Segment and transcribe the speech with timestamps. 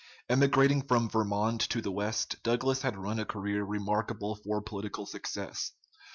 [0.29, 5.73] Emigrating from Vermont to the West, Douglas had run a career remarkable for political success.